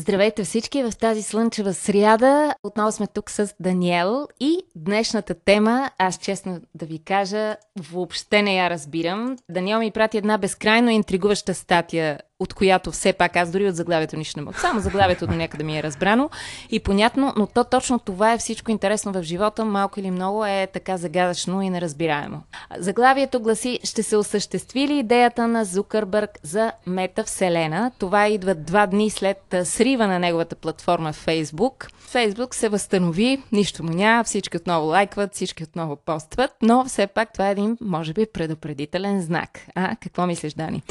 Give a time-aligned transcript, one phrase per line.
[0.00, 2.54] Здравейте всички в тази слънчева сряда.
[2.62, 7.56] Отново сме тук с Даниел и днешната тема, аз честно да ви кажа,
[7.90, 9.36] въобще не я разбирам.
[9.50, 14.16] Даниел ми прати една безкрайно интригуваща статия от която все пак аз дори от заглавието
[14.16, 14.58] нищо не мога.
[14.58, 16.30] Само заглавието до някъде ми е разбрано
[16.70, 20.68] и понятно, но то точно това е всичко интересно в живота, малко или много е
[20.72, 22.42] така загадъчно и неразбираемо.
[22.78, 27.92] Заглавието гласи, ще се осъществи ли идеята на Зукърбърг за метавселена?
[27.98, 31.88] Това идва два дни след срива на неговата платформа Facebook.
[32.12, 37.32] Facebook се възстанови, нищо му няма, всички отново лайкват, всички отново постват, но все пак
[37.32, 39.60] това е един, може би, предупредителен знак.
[39.74, 40.82] А, какво мислиш, Дани?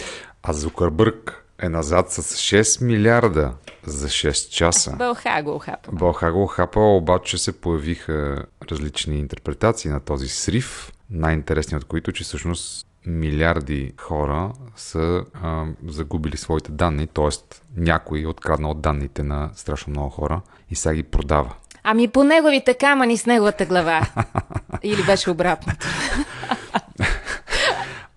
[0.50, 3.54] А Зукърбърг е назад с 6 милиарда
[3.86, 4.96] за 6 часа.
[4.98, 5.92] Бълха го хапа.
[5.92, 10.92] Бълха го хапа, обаче се появиха различни интерпретации на този срив.
[11.10, 17.58] Най-интересният от които, че всъщност милиарди хора са а, загубили своите данни, т.е.
[17.78, 21.54] някой е откраднал данните на страшно много хора и сега ги продава.
[21.84, 24.08] Ами по неговите камъни с неговата глава.
[24.84, 25.74] Или беше обратно.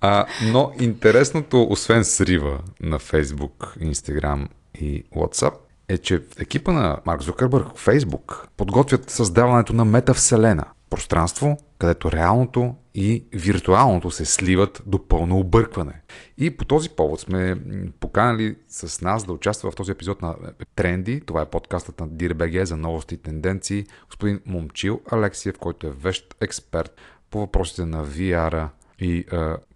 [0.00, 5.54] А, но интересното, освен срива на Facebook, Instagram и WhatsApp,
[5.88, 10.64] е, че екипа на Марк Зукърбърг Facebook подготвят създаването на метавселена.
[10.90, 16.00] Пространство, където реалното и виртуалното се сливат до пълно объркване.
[16.38, 17.56] И по този повод сме
[18.00, 20.34] поканали с нас да участва в този епизод на
[20.74, 21.20] Тренди.
[21.20, 23.86] Това е подкастът на DIRBG за новости и тенденции.
[24.06, 26.96] Господин Момчил Алексиев, който е вещ експерт
[27.30, 29.24] по въпросите на VR и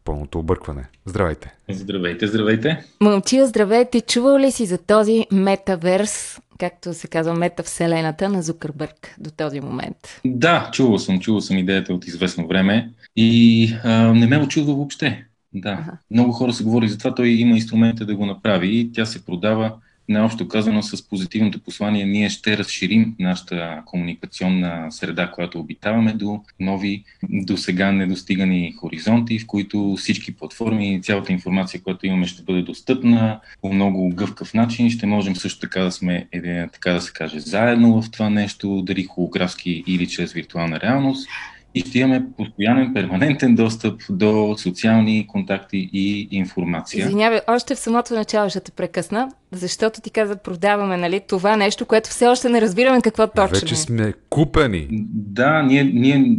[0.05, 0.85] пълното объркване.
[1.05, 1.55] Здравейте!
[1.71, 2.85] Здравейте, здравейте!
[3.01, 4.01] Момчил, здравейте!
[4.01, 10.21] Чувал ли си за този метаверс, както се казва метавселената на Зукърбърг до този момент?
[10.25, 15.27] Да, чувал съм, чувал съм идеята от известно време и а, не ме очудва въобще.
[15.55, 15.99] Да, ага.
[16.11, 19.25] много хора се говори за това, той има инструмента да го направи и тя се
[19.25, 19.73] продава
[20.09, 27.05] Наобщо казано с позитивното послание, ние ще разширим нашата комуникационна среда, която обитаваме до нови,
[27.23, 33.41] до сега недостигани хоризонти, в които всички платформи цялата информация, която имаме, ще бъде достъпна
[33.63, 34.91] по много гъвкав начин.
[34.91, 36.27] Ще можем също така да сме,
[36.73, 41.29] така да се каже, заедно в това нещо, дали холографски или чрез виртуална реалност
[41.75, 47.07] и ще имаме постоянен, перманентен достъп до социални контакти и информация.
[47.07, 51.87] Извинявай, още в самото начало ще те прекъсна, защото ти каза продаваме, нали, това нещо,
[51.87, 54.87] което все още не разбираме какво точно Вече сме купени.
[55.13, 56.37] Да, ние, ние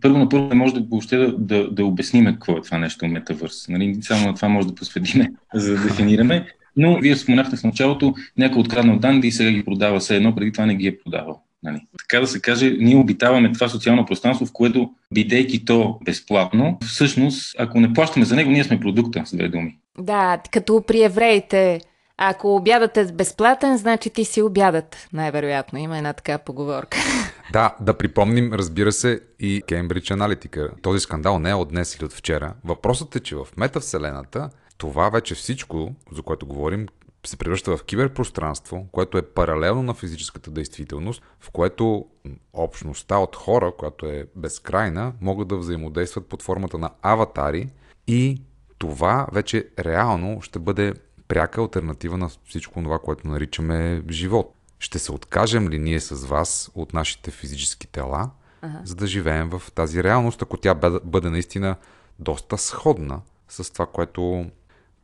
[0.00, 3.06] първо на първо не може да въобще да, да, да обясниме какво е това нещо
[3.06, 3.68] метавърс.
[3.68, 6.46] Нали, само на това може да посветиме, за да дефинираме.
[6.76, 10.52] Но вие споменахте в началото, някой откраднал данни и сега ги продава все едно, преди
[10.52, 11.42] това не ги е продавал.
[11.66, 11.80] Нали?
[11.98, 17.56] Така да се каже, ние обитаваме това социално пространство, в което, бидейки то безплатно, всъщност,
[17.58, 19.78] ако не плащаме за него, ние сме продукта, с две думи.
[19.98, 21.80] Да, като при евреите,
[22.18, 25.08] ако обядът е безплатен, значи ти си обядът.
[25.12, 26.98] Най-вероятно има една така поговорка.
[27.52, 30.70] Да, да припомним, разбира се, и Кембридж аналитика.
[30.82, 32.54] Този скандал не е от днес или от вчера.
[32.64, 36.86] Въпросът е, че в метавселената това вече всичко, за което говорим,
[37.28, 42.06] се превръща в киберпространство, което е паралелно на физическата действителност, в което
[42.52, 47.68] общността от хора, която е безкрайна, могат да взаимодействат под формата на аватари
[48.06, 48.42] и
[48.78, 50.94] това вече реално ще бъде
[51.28, 54.54] пряка альтернатива на всичко това, което наричаме живот.
[54.78, 58.30] Ще се откажем ли ние с вас от нашите физически тела,
[58.62, 58.80] ага.
[58.84, 61.76] за да живеем в тази реалност, ако тя бъде наистина
[62.18, 64.46] доста сходна с това, което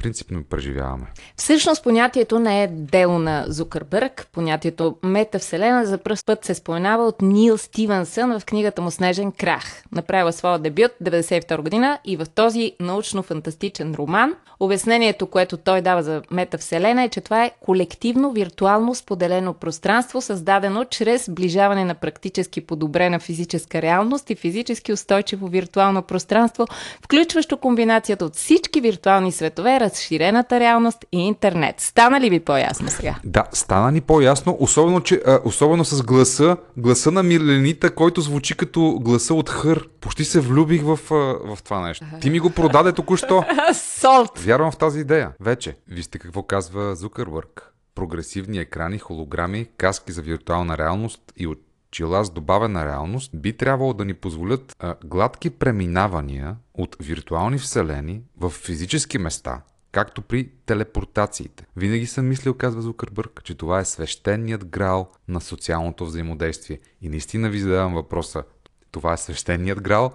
[0.03, 1.07] принципно преживяваме.
[1.37, 4.29] Всъщност понятието не е дело на Зукърбърг.
[4.33, 9.83] Понятието метавселена за пръв път се споменава от Нил Стивенсън в книгата му Снежен крах.
[9.93, 16.23] Направила своя дебют 1992 година и в този научно-фантастичен роман обяснението, което той дава за
[16.31, 23.19] метавселена е, че това е колективно виртуално споделено пространство, създадено чрез сближаване на практически подобрена
[23.19, 26.67] физическа реалност и физически устойчиво виртуално пространство,
[27.05, 31.81] включващо комбинацията от всички виртуални светове, разширената реалност и интернет.
[31.81, 33.15] Стана ли ви по-ясно сега?
[33.25, 38.57] Да, стана ни по-ясно, особено, че, а, особено с гласа, гласа на Миленита, който звучи
[38.57, 39.89] като гласа от хър.
[40.01, 40.99] Почти се влюбих в,
[41.45, 42.07] в това нещо.
[42.21, 43.45] Ти ми го продаде току-що.
[43.75, 44.39] Солт!
[44.39, 45.31] Вярвам в тази идея.
[45.41, 45.77] Вече.
[45.89, 47.73] Вижте какво казва Зукърбърг.
[47.95, 51.59] Прогресивни екрани, холограми, каски за виртуална реалност и от
[51.93, 58.23] чила с добавена реалност би трябвало да ни позволят а, гладки преминавания от виртуални вселени
[58.37, 61.65] в физически места, както при телепортациите.
[61.77, 66.79] Винаги съм мислил, казва Зукърбърг, че това е свещеният грал на социалното взаимодействие.
[67.03, 68.43] И наистина ви задавам въпроса,
[68.91, 70.13] това е свещеният грал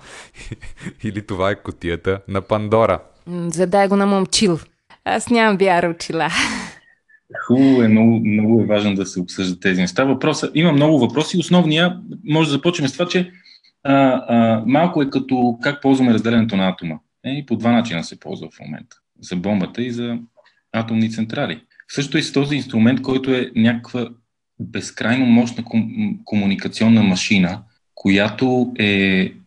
[1.03, 3.00] или това е котията на Пандора?
[3.47, 4.59] Задай го на момчил.
[5.06, 6.29] Аз нямам вяра очила.
[7.47, 10.03] Хубаво е, много, много е важно да се обсъждат тези неща.
[10.03, 11.38] Въпроса, има много въпроси.
[11.38, 13.31] Основния, може да започнем с това, че
[13.83, 16.95] а, а, малко е като как ползваме разделянето на атома.
[17.25, 18.97] Е, и по два начина се ползва в момента.
[19.22, 20.19] За бомбата и за
[20.72, 21.62] атомни централи.
[21.92, 24.10] Също и с този инструмент, който е някаква
[24.60, 27.62] безкрайно мощна ком- комуникационна машина,
[27.96, 28.86] която е,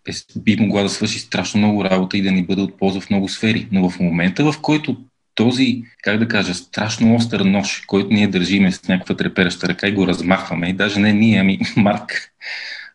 [0.09, 3.11] е, би могла да свърши страшно много работа и да ни бъде от полза в
[3.11, 3.69] много сфери.
[3.73, 4.97] Но в момента, в който
[5.35, 9.93] този, как да кажа, страшно остър нож, който ние държиме с някаква трепереща ръка и
[9.93, 12.33] го размахваме, и даже не ние, ами Марк,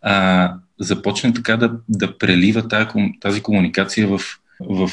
[0.01, 2.87] а, започне така да, да прелива тази,
[3.21, 4.21] тази комуникация в,
[4.59, 4.89] в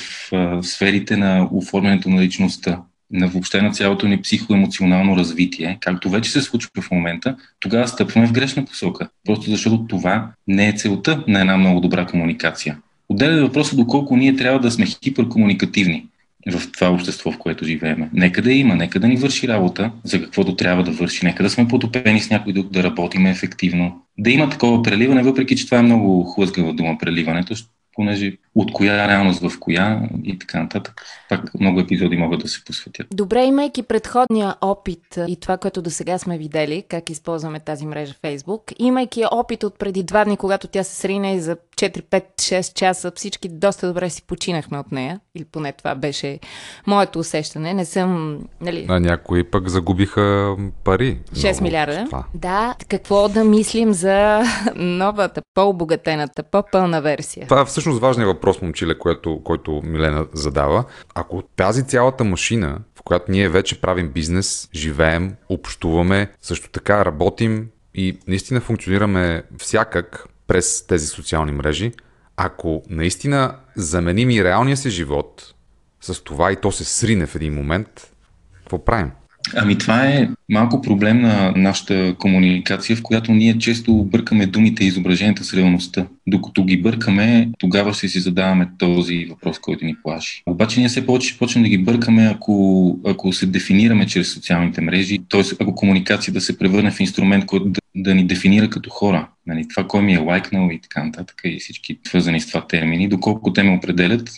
[0.62, 2.81] сферите на оформянето на личността,
[3.11, 8.26] на въобще на цялото ни психоемоционално развитие, както вече се случва в момента, тогава стъпваме
[8.26, 9.09] в грешна посока.
[9.26, 12.79] Просто защото това не е целта на една много добра комуникация.
[13.09, 16.06] Отделя въпроса доколко ние трябва да сме хиперкомуникативни
[16.50, 18.11] в това общество, в което живееме.
[18.12, 21.50] Нека да има, нека да ни върши работа за каквото трябва да върши, нека да
[21.50, 24.03] сме потопени с някой друг, да работиме ефективно.
[24.19, 27.55] Да има такова преливане, въпреки че това е много хлъзгава дума преливането,
[27.94, 31.02] понеже от коя реалност в коя и така нататък.
[31.28, 33.06] Пак много епизоди могат да се посветят.
[33.10, 38.14] Добре, имайки предходния опит и това, което до сега сме видели, как използваме тази мрежа
[38.24, 42.23] Facebook, имайки опит от преди два дни, когато тя се срина и за 4, 5,
[42.37, 46.38] 6 часа всички доста добре си починахме от нея, или поне това беше
[46.87, 47.75] моето усещане.
[47.75, 48.87] Не съм, нали...
[48.88, 51.19] А някои пък загубиха пари.
[51.32, 52.25] 6 много милиарда.
[52.34, 54.43] Да, какво да мислим за
[54.76, 57.46] новата, по-обогатената, по-пълна версия?
[57.46, 60.85] Това е всъщност важният въпрос, момчиле, което, който Милена задава.
[61.14, 67.69] Ако тази цялата машина, в която ние вече правим бизнес, живеем, общуваме, също така работим
[67.94, 71.93] и наистина функционираме всякак, през тези социални мрежи,
[72.37, 75.54] ако наистина заменим и реалния си живот
[76.00, 78.12] с това и то се срине в един момент,
[78.54, 79.10] какво правим?
[79.56, 84.87] Ами това е малко проблем на нашата комуникация, в която ние често бъркаме думите и
[84.87, 86.06] изображенията с реалността.
[86.26, 90.43] Докато ги бъркаме, тогава ще си задаваме този въпрос, който ни плаши.
[90.46, 94.81] Обаче ние все повече ще почнем да ги бъркаме, ако, ако се дефинираме чрез социалните
[94.81, 95.43] мрежи, т.е.
[95.60, 99.28] ако комуникацията се превърне в инструмент, който да, да ни дефинира като хора.
[99.46, 103.08] Нали, това кой ми е лайкнал и така нататък и всички свързани с това термини,
[103.08, 104.31] доколко те ме определят,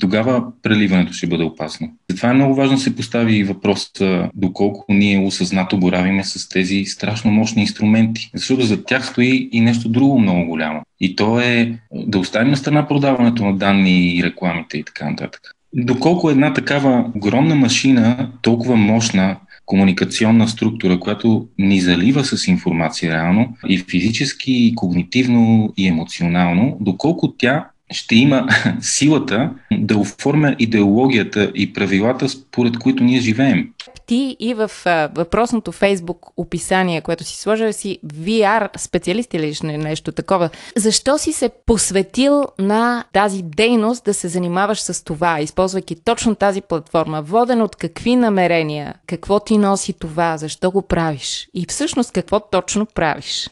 [0.00, 1.92] тогава преливането ще бъде опасно.
[2.10, 3.90] Затова е много важно да се постави въпрос
[4.34, 8.30] доколко ние осъзнато боравиме с тези страшно мощни инструменти.
[8.34, 10.82] Защото за тях стои и нещо друго много голямо.
[11.00, 15.40] И то е да оставим на страна продаването на данни и рекламите и така нататък.
[15.74, 19.36] Доколко една такава огромна машина, толкова мощна,
[19.66, 27.34] комуникационна структура, която ни залива с информация реално и физически, и когнитивно, и емоционално, доколко
[27.38, 28.48] тя ще има
[28.80, 33.68] силата да оформя идеологията и правилата, според които ние живеем.
[34.06, 40.12] Ти и в а, въпросното Фейсбук описание, което си сложил си VR специалист или нещо
[40.12, 46.34] такова, защо си се посветил на тази дейност да се занимаваш с това, използвайки точно
[46.34, 52.12] тази платформа, воден от какви намерения, какво ти носи това, защо го правиш и всъщност
[52.12, 53.50] какво точно правиш?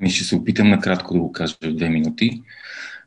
[0.00, 2.42] Ами ще се опитам накратко да го кажа в две минути.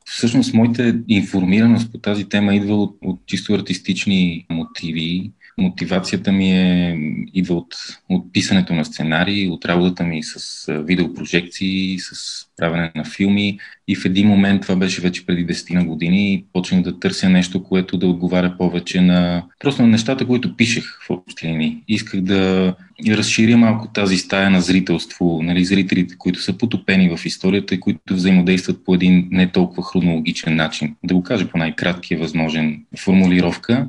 [0.06, 5.32] Всъщност, моята информираност по тази тема идва от, от чисто артистични мотиви.
[5.58, 6.98] Мотивацията ми е,
[7.34, 7.76] идва от,
[8.10, 14.06] от писането на сценарии, от работата ми с видеопрожекции, с правене на филми и в
[14.06, 18.08] един момент, това беше вече преди 10 на години, почнах да търся нещо, което да
[18.08, 21.84] отговаря повече на просто на нещата, които пишех в общи линии.
[21.88, 22.76] Исках да
[23.08, 28.00] разширя малко тази стая на зрителство, нали, зрителите, които са потопени в историята и които
[28.12, 30.96] взаимодействат по един не толкова хронологичен начин.
[31.04, 33.88] Да го кажа по най-краткия възможен формулировка.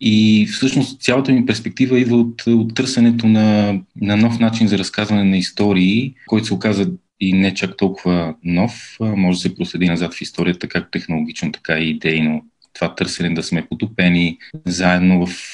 [0.00, 5.24] И всъщност цялата ми перспектива идва от, от търсенето на, на нов начин за разказване
[5.24, 6.90] на истории, който се оказа
[7.20, 11.78] и не чак толкова нов, може да се проследи назад в историята, как технологично, така
[11.78, 12.44] и идейно.
[12.74, 15.52] Това търсене да сме потопени заедно в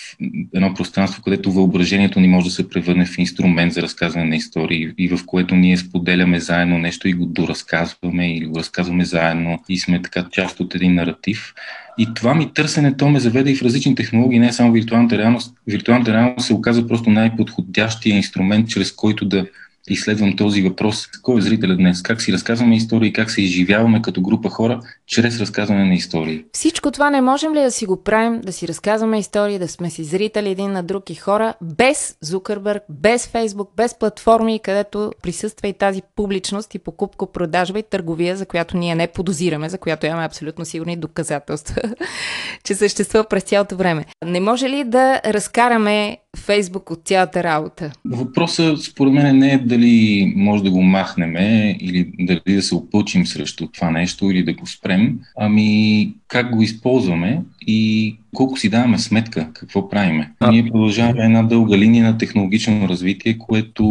[0.54, 4.92] едно пространство, където въображението ни може да се превърне в инструмент за разказване на истории
[4.98, 9.78] и в което ние споделяме заедно нещо и го доразказваме или го разказваме заедно и
[9.78, 11.54] сме така част от един наратив.
[11.98, 15.54] И това ми търсене, то ме заведе и в различни технологии, не само виртуалната реалност.
[15.66, 19.46] Виртуалната реалност се оказа просто най-подходящия инструмент, чрез който да
[19.92, 21.06] изследвам този въпрос.
[21.22, 22.02] Кой е зрителя днес?
[22.02, 26.44] Как си разказваме истории, как се изживяваме като група хора чрез разказване на истории.
[26.52, 29.90] Всичко това не можем ли да си го правим, да си разказваме истории, да сме
[29.90, 35.68] си зрители един на друг и хора, без Зукърбърг, без Фейсбук, без платформи, където присъства
[35.68, 40.24] и тази публичност и покупко-продажба и търговия, за която ние не подозираме, за която имаме
[40.24, 41.82] абсолютно сигурни доказателства,
[42.64, 44.04] че съществува през цялото време.
[44.24, 47.92] Не може ли да разкараме Фейсбук от цялата работа?
[48.04, 51.36] Въпросът според мен не е дали може да го махнем
[51.80, 56.62] или дали да се опълчим срещу това нещо или да го спрем, ами как го
[56.62, 60.30] използваме и колко си даваме сметка какво правиме.
[60.40, 60.50] А...
[60.50, 63.84] Ние продължаваме една дълга линия на технологично развитие, което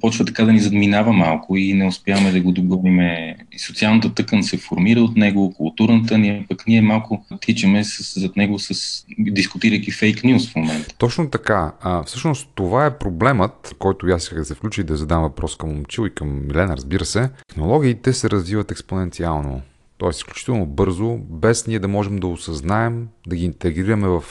[0.00, 3.36] почва така да ни задминава малко и не успяваме да го догониме.
[3.52, 8.36] И социалната тъкан се формира от него, културната ни, пък ние малко тичаме с, зад
[8.36, 10.94] него с дискутирайки фейк нюз в момента.
[10.98, 11.72] Точно така.
[11.80, 15.56] А, всъщност това е проблемът, който аз исках да се включи и да задам въпрос
[15.56, 17.30] към Момчил и към Милена, разбира се.
[17.48, 19.62] Технологиите се развиват експоненциално
[19.98, 20.08] т.е.
[20.08, 24.24] изключително бързо, без ние да можем да осъзнаем, да ги интегрираме в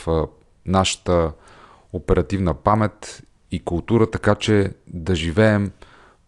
[0.66, 1.32] нашата
[1.92, 5.70] оперативна памет и култура, така че да живеем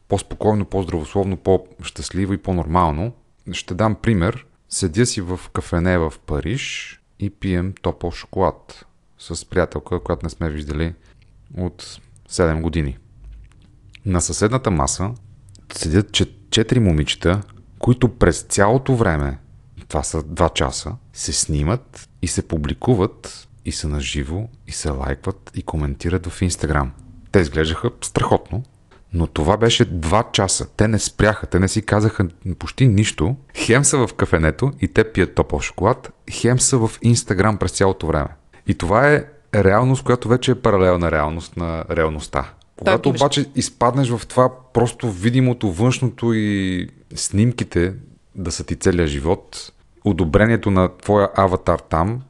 [0.08, 3.12] по-спокойно, по-здравословно, по-щастливо и по-нормално.
[3.52, 4.46] Ще дам пример.
[4.68, 8.86] Седя си в кафене в Париж и пием топъл шоколад
[9.18, 10.94] с приятелка, която не сме виждали
[11.56, 12.98] от 7 години.
[14.06, 15.10] На съседната маса
[15.72, 16.12] седят
[16.50, 17.40] четири момичета,
[17.78, 19.38] които през цялото време,
[19.88, 25.50] това са два часа, се снимат и се публикуват и са наживо и се лайкват
[25.54, 26.92] и коментират в Инстаграм.
[27.32, 28.62] Те изглеждаха страхотно,
[29.12, 30.68] но това беше два часа.
[30.76, 32.28] Те не спряха, те не си казаха
[32.58, 33.36] почти нищо.
[33.56, 38.06] Хем са в кафенето и те пият топъл шоколад, хем са в Инстаграм през цялото
[38.06, 38.28] време.
[38.66, 42.52] И това е реалност, която вече е паралелна реалност на реалността.
[42.80, 47.94] Когато обаче изпаднеш в това просто видимото, външното и снимките
[48.34, 49.72] да са ти целия живот,
[50.04, 52.22] одобрението на твоя аватар там,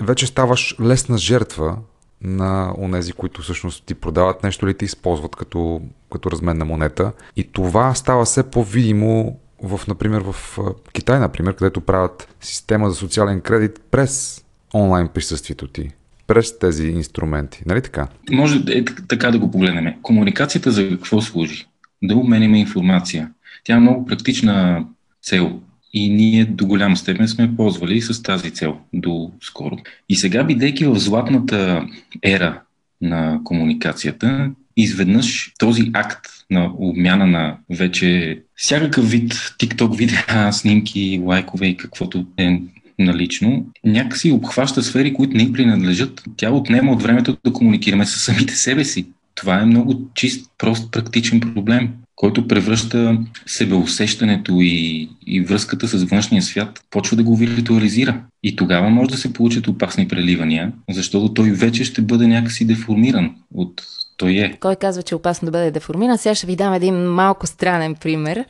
[0.00, 1.76] вече ставаш лесна жертва
[2.22, 5.80] на онези, които всъщност ти продават нещо или ти използват като,
[6.12, 7.12] като разменна монета.
[7.36, 10.58] И това става все по-видимо в, например, в
[10.92, 15.90] Китай, например, където правят система за социален кредит през онлайн присъствието ти
[16.28, 17.62] през тези инструменти.
[17.66, 18.08] Нали така?
[18.30, 19.94] Може е, така да го погледнем.
[20.02, 21.66] Комуникацията за какво служи?
[22.02, 23.30] Да обменяме информация.
[23.64, 24.86] Тя е много практична
[25.22, 25.60] цел
[25.94, 29.76] и ние до голям степен сме ползвали с тази цел до скоро.
[30.08, 31.86] И сега, бидейки в златната
[32.22, 32.60] ера
[33.00, 41.66] на комуникацията, изведнъж този акт на обмяна на вече всякакъв вид TikTok видеа, снимки, лайкове
[41.66, 42.60] и каквото е
[42.98, 46.22] налично, някакси обхваща сфери, които не принадлежат.
[46.36, 49.06] Тя отнема от времето да комуникираме с самите себе си.
[49.34, 56.42] Това е много чист, прост, практичен проблем, който превръща себеусещането и, и връзката с външния
[56.42, 58.20] свят, почва да го виртуализира.
[58.42, 63.34] И тогава може да се получат опасни преливания, защото той вече ще бъде някакси деформиран
[63.54, 63.82] от
[64.16, 64.56] той е.
[64.60, 66.18] Кой казва, че е опасно да бъде деформиран?
[66.18, 68.44] Сега ще ви дам един малко странен пример.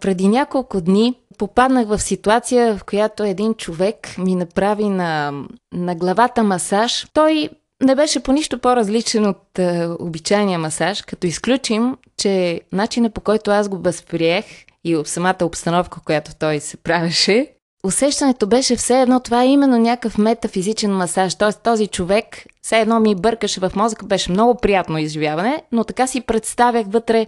[0.00, 5.32] Преди няколко дни попаднах в ситуация, в която един човек ми направи на,
[5.72, 7.06] на главата масаж.
[7.12, 7.48] Той
[7.82, 13.50] не беше по нищо по-различен от е, обичайния масаж, като изключим, че начинът по който
[13.50, 14.44] аз го възприех
[14.84, 17.52] и самата обстановка, която той се правеше,
[17.88, 21.34] усещането беше все едно, това е именно някакъв метафизичен масаж.
[21.34, 21.52] Т.е.
[21.52, 26.20] този човек все едно ми бъркаше в мозъка, беше много приятно изживяване, но така си
[26.20, 27.26] представях вътре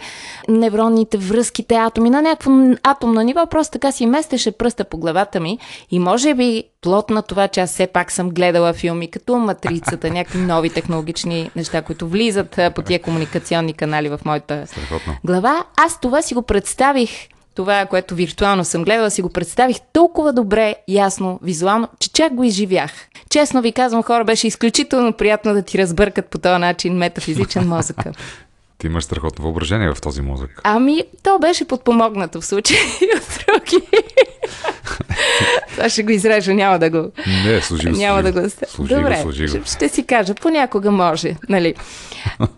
[0.49, 2.51] невронните връзките, атоми на някакво
[2.83, 5.59] атомно ниво, просто така си местеше пръста по главата ми
[5.91, 10.11] и може би плод на това, че аз все пак съм гледала филми като Матрицата,
[10.11, 15.17] някакви нови технологични неща, които влизат по тия комуникационни канали в моята Страхотно.
[15.25, 17.11] глава, аз това си го представих
[17.61, 22.45] това, което виртуално съм гледала, си го представих толкова добре, ясно, визуално, че чак го
[22.45, 22.93] изживях.
[23.31, 28.13] Честно ви казвам, хора, беше изключително приятно да ти разбъркат по този начин метафизичен мозъка.
[28.79, 30.61] Ти имаш страхотно въображение в този мозък.
[30.65, 32.77] Ами, то беше подпомогнато в случай
[33.17, 33.87] от други.
[35.81, 37.11] Това ще го изрежа, няма да го...
[37.47, 37.97] Не, служи го.
[37.97, 38.51] Няма служи да го...
[38.67, 39.49] Служи Добре, го, служи го.
[39.49, 41.75] Ще, ще си кажа, понякога може, нали.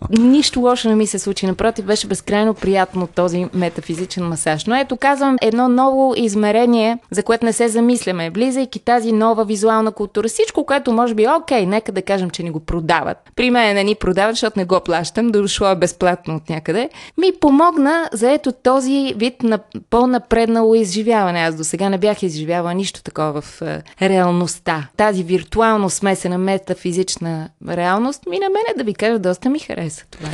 [0.09, 4.65] Нищо лошо не ми се случи, напротив, беше безкрайно приятно този метафизичен масаж.
[4.65, 8.29] Но ето казвам едно ново измерение, за което не се замисляме.
[8.29, 12.51] Влизайки тази нова визуална култура, всичко, което може би, окей, нека да кажем, че ни
[12.51, 13.17] го продават.
[13.35, 16.89] При мен не ни продават, защото не го плащам, дошло е безплатно от някъде.
[17.17, 21.39] Ми помогна за ето този вид на по-напреднало изживяване.
[21.39, 24.87] Аз до сега не бях изживяла нищо такова в е, реалността.
[24.97, 30.29] Тази виртуално смесена метафизична реалност ми на мене да ви кажа доста ми хареса това.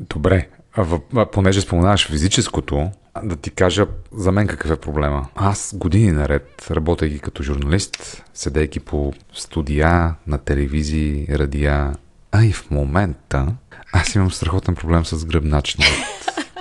[0.00, 2.90] Добре, А, понеже споменаваш физическото,
[3.22, 5.28] да ти кажа за мен какъв е проблема.
[5.34, 11.92] Аз години наред, работейки като журналист, седейки по студия, на телевизии, радиа,
[12.32, 13.46] а и в момента,
[13.92, 15.90] аз имам страхотен проблем с гръбначния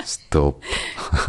[0.06, 0.56] стълб.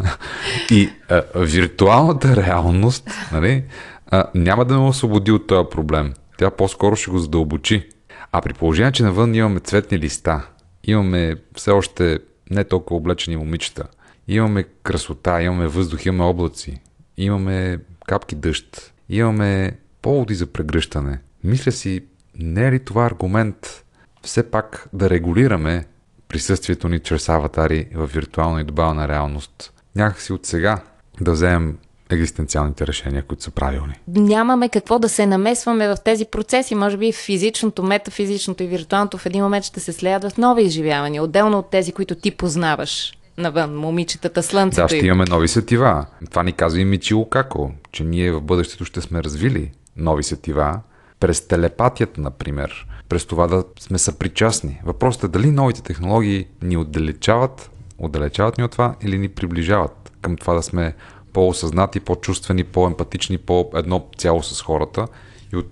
[0.70, 3.64] и а, виртуалната реалност нали,
[4.06, 6.14] а, няма да ме освободи от този проблем.
[6.38, 7.88] Тя по-скоро ще го задълбочи.
[8.32, 10.46] А при положение, че навън имаме цветни листа,
[10.84, 12.18] имаме все още
[12.50, 13.84] не толкова облечени момичета,
[14.28, 16.80] имаме красота, имаме въздух, имаме облаци,
[17.16, 21.20] имаме капки дъжд, имаме поводи за прегръщане.
[21.44, 22.00] Мисля си,
[22.38, 23.84] не е ли това аргумент
[24.22, 25.84] все пак да регулираме
[26.28, 29.72] присъствието ни чрез аватари в виртуална и добавена реалност?
[29.96, 30.82] Някакси от сега
[31.20, 31.78] да вземем
[32.10, 33.94] екзистенциалните решения, които са правилни.
[34.08, 36.74] Нямаме какво да се намесваме в тези процеси.
[36.74, 41.22] Може би физичното, метафизичното и виртуалното в един момент ще се слеят в нови изживявания,
[41.22, 44.82] отделно от тези, които ти познаваш навън, момичетата, слънцето.
[44.82, 46.06] Да, ще имаме нови сетива.
[46.30, 50.80] Това ни казва и Мичило Како, че ние в бъдещето ще сме развили нови сетива
[51.20, 54.80] през телепатията, например, през това да сме съпричастни.
[54.84, 60.36] Въпросът е дали новите технологии ни отдалечават, отдалечават ни от това или ни приближават към
[60.36, 60.94] това да сме
[61.34, 65.06] по-осъзнати, по-чувствени, по-емпатични, по-едно цяло с хората
[65.52, 65.70] и от,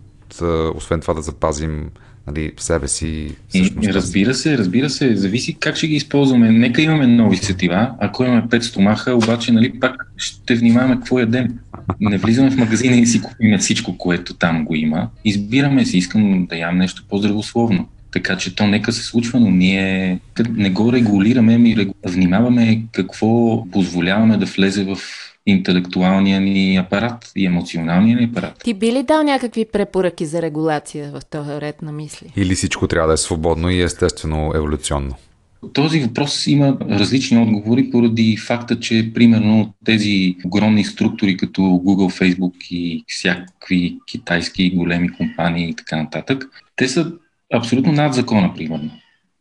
[0.77, 1.91] освен това да запазим
[2.27, 3.35] нали, в себе си.
[3.49, 6.51] Всъщност, и, разбира се, разбира се, зависи как ще ги използваме.
[6.51, 11.59] Нека имаме нови сетива, ако имаме пет стомаха, обаче нали, пак ще внимаваме какво ядем.
[12.01, 15.09] Не влизаме в магазина и си купиме всичко, което там го има.
[15.25, 17.89] Избираме си, искам да ям нещо по-здравословно.
[18.13, 24.37] Така че то нека се случва, но ние не го регулираме, ми внимаваме какво позволяваме
[24.37, 24.99] да влезе в
[25.47, 28.61] интелектуалния ни апарат и емоционалния ни апарат.
[28.65, 32.33] Ти би ли дал някакви препоръки за регулация в този ред на мисли?
[32.37, 35.15] Или всичко трябва да е свободно и естествено еволюционно?
[35.73, 42.69] Този въпрос има различни отговори поради факта, че примерно тези огромни структури като Google, Facebook
[42.71, 46.45] и всякакви китайски големи компании и така нататък,
[46.77, 47.13] те са
[47.55, 48.91] абсолютно над закона, примерно.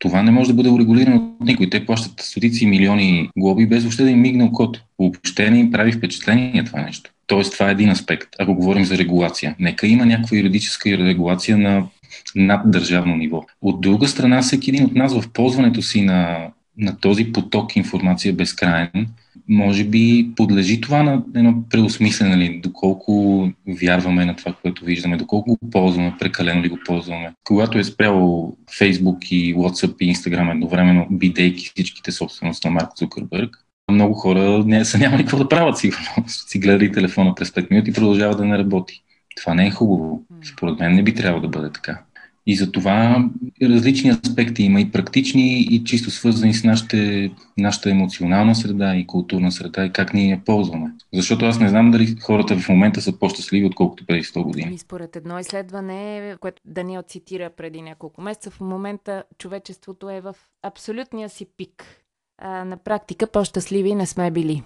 [0.02, 1.70] Това не може да бъде урегулирано от никой.
[1.70, 4.84] Те плащат стотици милиони глоби без въобще да им мигне окото.
[5.00, 7.12] Въобще не им прави впечатление това нещо.
[7.28, 9.56] Тоест, това е един аспект, ако говорим за регулация.
[9.60, 11.88] Нека има някаква юридическа регулация на
[12.36, 13.44] наддържавно ниво.
[13.62, 18.34] От друга страна, всеки един от нас в ползването си на, на този поток информация
[18.34, 19.08] безкрайен,
[19.52, 23.50] може би подлежи това на едно преосмислене, нали, доколко
[23.82, 27.34] вярваме на това, което виждаме, доколко го ползваме, прекалено ли го ползваме.
[27.44, 28.16] Когато е спрял
[28.80, 33.58] Facebook и WhatsApp и Instagram едновременно, бидейки всичките собственост на Марк Цукърбърг,
[33.92, 36.06] много хора не са нямали какво да правят, сигурно.
[36.28, 39.04] си гледали телефона през 5 минути и продължава да не работи.
[39.38, 40.24] Това не е хубаво.
[40.54, 42.02] Според мен не би трябвало да бъде така.
[42.46, 43.30] И за това
[43.64, 49.52] различни аспекти има и практични, и чисто свързани с нашите, нашата емоционална среда и културна
[49.52, 50.92] среда и как ние я ползваме.
[51.14, 54.66] Защото аз не знам дали хората в момента са по-щастливи, отколкото преди 100 години.
[54.66, 60.22] И ами, според едно изследване, което Даниел цитира преди няколко месеца, в момента човечеството е
[60.22, 61.86] в абсолютния си пик.
[62.38, 64.64] А, на практика по-щастливи не сме били.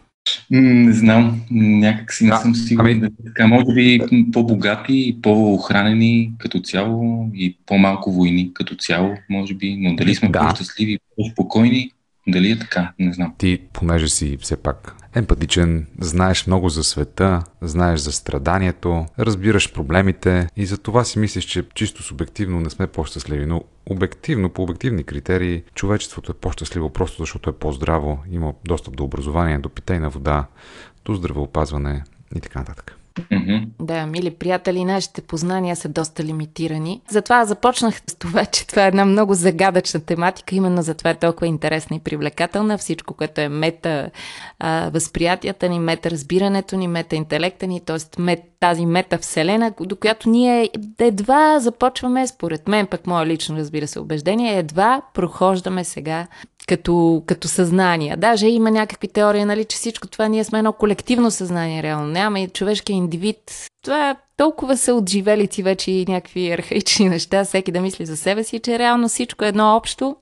[0.52, 2.98] Не знам, някак си не да, съм сигурен.
[2.98, 3.10] Ами...
[3.26, 4.02] Така, може би
[4.34, 9.78] по-богати, по-охранени като цяло и по-малко войни като цяло, може би.
[9.80, 10.40] Но дали сме да.
[10.40, 11.92] по-щастливи, по-спокойни,
[12.28, 12.94] дали е така?
[13.00, 13.34] Не знам.
[13.38, 20.48] Ти, понеже си все пак емпатичен, знаеш много за света, знаеш за страданието, разбираш проблемите
[20.56, 25.04] и за това си мислиш, че чисто субективно не сме по-щастливи, но обективно, по обективни
[25.04, 30.46] критерии, човечеството е по-щастливо просто защото е по-здраво, има достъп до образование, до питейна вода,
[31.06, 32.04] до здравеопазване
[32.36, 32.98] и така нататък.
[33.20, 33.68] Mm-hmm.
[33.82, 37.02] Да, мили приятели, нашите познания са доста лимитирани.
[37.10, 40.56] Затова започнах с това, че това е една много загадъчна тематика.
[40.56, 42.78] Именно затова е толкова интересна и привлекателна.
[42.78, 44.10] Всичко, което е мета
[44.60, 48.22] а, възприятията ни, мета разбирането ни, мета интелекта ни, т.е.
[48.22, 53.88] Мет, тази мета вселена, до която ние едва започваме, според мен, пък мое лично, разбира
[53.88, 56.28] се, убеждение, едва прохождаме сега
[56.68, 58.16] като, като съзнание.
[58.18, 62.08] Даже има някакви теории, нали, че всичко това ние сме едно колективно съзнание, реално.
[62.08, 63.38] Няма и човешкия индивид.
[63.84, 68.60] Това толкова са отживелици вече и някакви архаични неща, всеки да мисли за себе си,
[68.60, 70.16] че реално всичко е едно общо.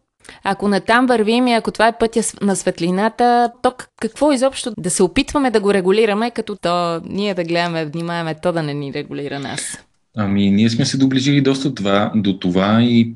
[0.44, 5.04] Ако натам вървим и ако това е пътя на светлината, то какво изобщо да се
[5.04, 9.40] опитваме да го регулираме, като то ние да гледаме, внимаваме то да не ни регулира
[9.40, 9.78] нас?
[10.18, 13.16] Ами, ние сме се доближили доста това, до това и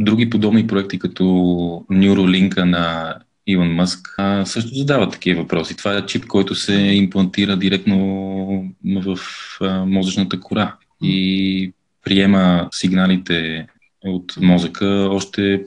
[0.00, 1.22] други подобни проекти, като
[1.90, 3.14] Neuralink на
[3.46, 5.76] Илон Мъск, а, също задават такива въпроси.
[5.76, 9.18] Това е чип, който се имплантира директно в
[9.60, 11.72] а, мозъчната кора и
[12.04, 13.66] приема сигналите
[14.04, 15.64] от мозъка още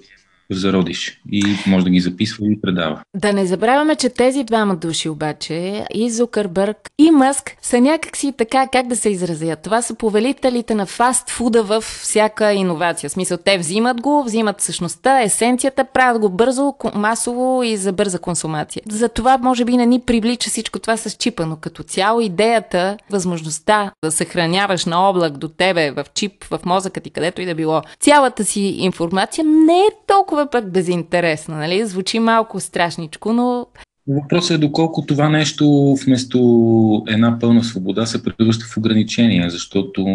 [0.52, 3.02] зародиш и може да ги записва и предава.
[3.16, 8.68] Да не забравяме, че тези двама души обаче, и Зукърбърг, и Мъск, са някакси така,
[8.68, 9.62] как да се изразят.
[9.62, 13.10] Това са повелителите на фастфуда в всяка иновация.
[13.10, 18.20] В смисъл, те взимат го, взимат същността, есенцията, правят го бързо, масово и за бърза
[18.20, 18.84] консумация.
[18.90, 22.98] За това може би не ни привлича всичко това с чипа, но като цяло идеята,
[23.10, 27.56] възможността да съхраняваш на облак до тебе в чип, в мозъка ти, където и да
[27.56, 31.86] било, цялата си информация не е толкова пък безинтересна, нали?
[31.86, 33.68] Звучи малко страшничко, но
[34.08, 40.06] Въпросът е доколко това нещо вместо една пълна свобода се превръща в ограничение, защото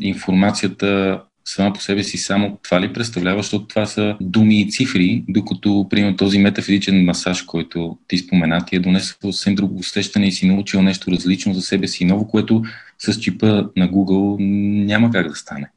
[0.00, 5.24] информацията сама по себе си само това ли представлява, защото това са думи и цифри,
[5.28, 10.32] докато, примерно, този метафизичен масаж, който ти спомена, ти е донесъл съвсем друго усещане и
[10.32, 12.62] си научил нещо различно за себе си, ново, което
[12.98, 14.36] с чипа на Google
[14.86, 15.70] няма как да стане.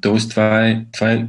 [0.00, 1.26] Тоест, това е, това е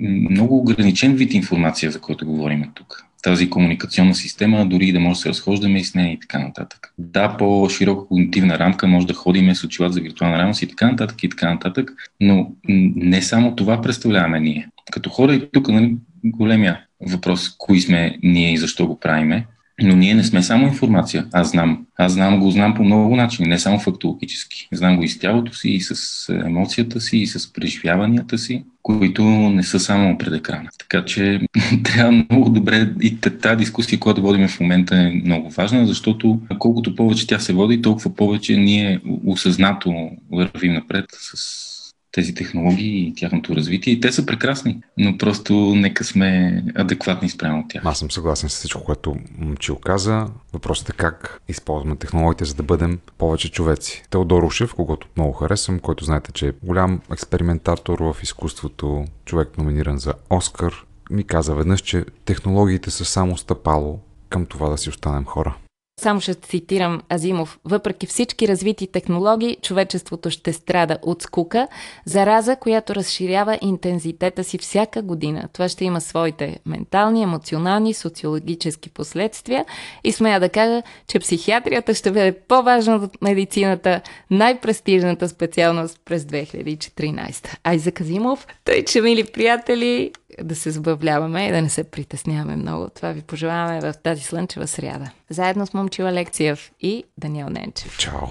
[0.00, 3.04] много ограничен вид информация, за който говорим тук.
[3.22, 6.94] Тази комуникационна система, дори да може да се разхождаме и с нея и така нататък.
[6.98, 11.22] Да, по-широка когнитивна рамка може да ходиме с очилата за виртуална реалност и така нататък
[11.22, 14.68] и така нататък, но не само това представляваме ние.
[14.92, 19.46] Като хора и тук нали, големия въпрос, кои сме ние и защо го правиме,
[19.82, 21.26] но ние не сме само информация.
[21.32, 21.86] Аз знам.
[21.96, 24.68] Аз знам, го знам по много начини, не само фактологически.
[24.72, 29.22] Знам го и с тялото си, и с емоцията си, и с преживяванията си, които
[29.24, 30.68] не са само пред екрана.
[30.78, 31.40] Така че
[31.84, 36.94] трябва много добре и тази дискусия, която водим в момента е много важна, защото колкото
[36.94, 41.68] повече тя се води, толкова повече ние осъзнато вървим напред с
[42.12, 43.92] тези технологии и тяхното развитие.
[43.92, 47.82] И те са прекрасни, но просто нека сме адекватни спрямо от тях.
[47.86, 50.26] Аз съм съгласен с всичко, което Момчил каза.
[50.52, 54.02] Въпросът е как използваме технологиите, за да бъдем повече човеци.
[54.10, 59.98] Теодор Ушев, когато много харесвам, който знаете, че е голям експериментатор в изкуството, човек номиниран
[59.98, 65.24] за Оскар, ми каза веднъж, че технологиите са само стъпало към това да си останем
[65.24, 65.56] хора.
[65.98, 67.58] Само ще цитирам Азимов.
[67.64, 71.68] Въпреки всички развити технологии, човечеството ще страда от скука,
[72.04, 75.48] зараза, която разширява интензитета си всяка година.
[75.52, 79.64] Това ще има своите ментални, емоционални, социологически последствия
[80.04, 87.56] и смея да кажа, че психиатрията ще бъде по-важна от медицината, най-престижната специалност през 2014.
[87.64, 92.88] Айзек Азимов, тъй че, мили приятели, да се забавляваме и да не се притесняваме много.
[92.94, 95.10] Това ви пожелаваме в тази слънчева сряда.
[95.30, 97.98] Заедно с Момчила Лекциев и Даниел Ненчев.
[97.98, 98.28] Чао!